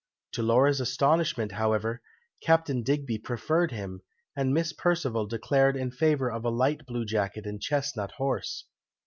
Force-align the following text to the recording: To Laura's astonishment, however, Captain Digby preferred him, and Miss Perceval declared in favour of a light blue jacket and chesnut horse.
To 0.31 0.41
Laura's 0.41 0.79
astonishment, 0.81 1.51
however, 1.51 2.01
Captain 2.41 2.81
Digby 2.81 3.19
preferred 3.19 3.71
him, 3.71 4.01
and 4.35 4.51
Miss 4.51 4.73
Perceval 4.73 5.27
declared 5.27 5.77
in 5.77 5.91
favour 5.91 6.31
of 6.31 6.43
a 6.43 6.49
light 6.49 6.87
blue 6.87 7.05
jacket 7.05 7.45
and 7.45 7.61
chesnut 7.61 8.13
horse. 8.13 8.65